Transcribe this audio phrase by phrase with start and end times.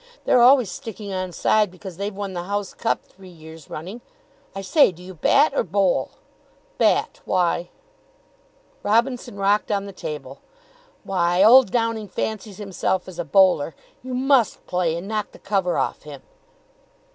[0.25, 4.01] They're always sticking on side because they've won the house cup three years running.
[4.55, 6.13] I say, do you bat or bowl?"
[6.79, 7.19] "Bat.
[7.23, 7.69] Why?"
[8.81, 10.39] Robinson rocked on the table.
[11.03, 13.75] "Why, old Downing fancies himself as a bowler.
[14.01, 16.23] You must play, and knock the cover off him."